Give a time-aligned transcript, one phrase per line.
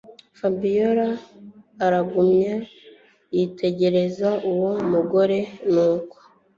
[0.39, 1.07] Fabiora
[1.85, 2.55] aragumya
[3.35, 5.37] yitegereza uwo mugore
[5.73, 6.15] nuko